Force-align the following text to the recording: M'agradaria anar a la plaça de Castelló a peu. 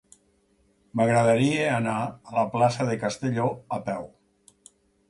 M'agradaria 0.99 1.67
anar 1.75 1.99
a 2.09 2.35
la 2.39 2.47
plaça 2.57 2.89
de 2.91 2.99
Castelló 3.05 3.49
a 3.79 3.83
peu. 3.93 4.15